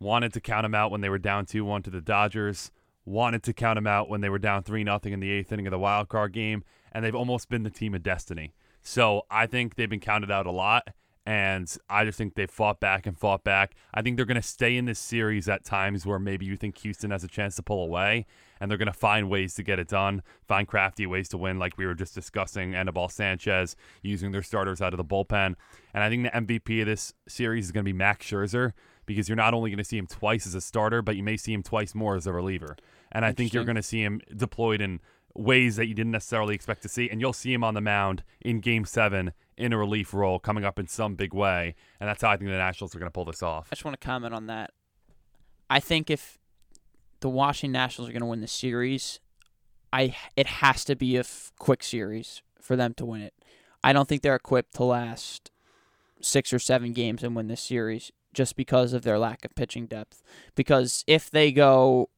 [0.00, 2.70] Wanted to count them out when they were down 2 1 to the Dodgers.
[3.04, 5.66] Wanted to count them out when they were down 3 0 in the eighth inning
[5.66, 6.64] of the wild card game.
[6.92, 8.54] And they've almost been the team of destiny.
[8.82, 10.88] So I think they've been counted out a lot.
[11.28, 13.74] And I just think they've fought back and fought back.
[13.92, 16.78] I think they're going to stay in this series at times where maybe you think
[16.78, 18.24] Houston has a chance to pull away,
[18.58, 21.58] and they're going to find ways to get it done, find crafty ways to win,
[21.58, 22.74] like we were just discussing.
[22.74, 25.54] Anibal Sanchez using their starters out of the bullpen.
[25.92, 28.72] And I think the MVP of this series is going to be Max Scherzer
[29.04, 31.36] because you're not only going to see him twice as a starter, but you may
[31.36, 32.74] see him twice more as a reliever.
[33.12, 35.00] And I think you're going to see him deployed in
[35.38, 37.08] ways that you didn't necessarily expect to see.
[37.08, 40.64] And you'll see him on the mound in game seven in a relief role coming
[40.64, 41.74] up in some big way.
[42.00, 43.68] And that's how I think the Nationals are going to pull this off.
[43.70, 44.72] I just want to comment on that.
[45.70, 46.38] I think if
[47.20, 49.20] the Washington Nationals are going to win the series,
[49.92, 53.34] I it has to be a f- quick series for them to win it.
[53.82, 55.50] I don't think they're equipped to last
[56.20, 59.86] six or seven games and win this series just because of their lack of pitching
[59.86, 60.22] depth.
[60.54, 62.10] Because if they go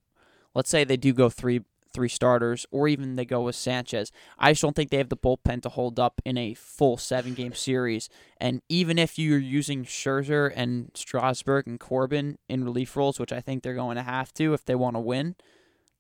[0.54, 1.60] let's say they do go three
[1.92, 4.12] three starters, or even they go with Sanchez.
[4.38, 7.34] I just don't think they have the bullpen to hold up in a full seven
[7.34, 8.08] game series.
[8.38, 13.40] And even if you're using Scherzer and Strasburg and Corbin in relief roles, which I
[13.40, 15.36] think they're going to have to if they want to win,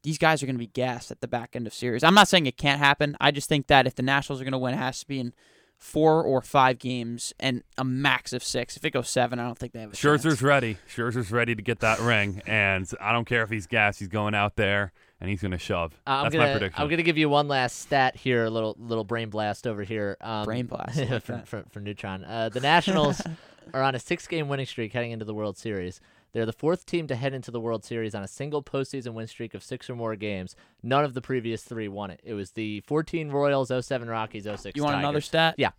[0.02, 2.02] these guys are going to be gassed at the back end of series.
[2.02, 3.16] I'm not saying it can't happen.
[3.20, 5.20] I just think that if the Nationals are going to win, it has to be
[5.20, 5.34] in
[5.76, 8.76] four or five games and a max of six.
[8.76, 10.42] If it goes seven, I don't think they have a Scherzer's chance.
[10.42, 10.78] ready.
[10.94, 13.98] Scherzer's ready to get that ring, and I don't care if he's gassed.
[13.98, 15.92] He's going out there and he's going to shove.
[16.06, 16.82] Uh, I'm That's gonna my prediction.
[16.82, 20.16] I'm gonna give you one last stat here, a little little brain blast over here.
[20.20, 21.48] Um, Brain blast, I like from, that.
[21.48, 22.24] from, from Neutron.
[22.24, 23.20] Uh, the Nationals
[23.74, 26.00] are on a six game winning streak heading into the World Series.
[26.32, 29.26] They're the fourth team to head into the World Series on a single postseason win
[29.26, 30.54] streak of six or more games.
[30.82, 32.20] None of the previous three won it.
[32.22, 35.56] It was the 14 Royals, 07 Rockies, 06 You want another stat?
[35.58, 35.70] Yeah.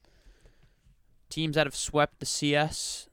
[1.29, 3.07] Teams that have swept the CS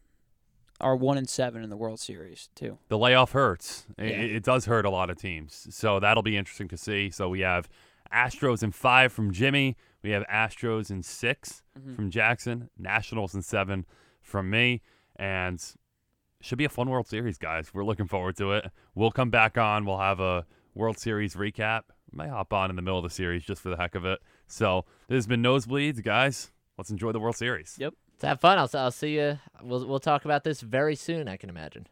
[0.80, 2.78] are one and seven in the World Series too.
[2.88, 3.86] the layoff hurts.
[3.98, 4.36] It, Yeah.
[4.36, 5.66] it does hurt a lot of teams.
[5.74, 7.10] So that'll be interesting to see.
[7.10, 7.68] So we have
[8.12, 9.76] Astros in five from Jimmy.
[10.02, 11.96] We have Astros in 6 Mhm.
[11.96, 12.70] from Jackson.
[12.78, 13.84] Nationals in seven
[14.22, 14.80] from me.
[15.16, 15.60] And
[16.40, 17.74] should be a fun World Series, guys.
[17.74, 18.70] We're looking forward to it.
[18.94, 19.84] We'll come back on.
[19.84, 21.82] We'll have a World Series recap.
[22.12, 24.20] Might hop on in the middle of the series just for the heck of it.
[24.46, 26.52] So this has been Nosebleeds, guys.
[26.78, 27.76] Let's enjoy the World Series.
[27.78, 27.94] Yep.
[28.22, 28.58] Have fun.
[28.58, 29.38] I'll, I'll see you.
[29.62, 31.86] We'll, we'll talk about this very soon, I can imagine.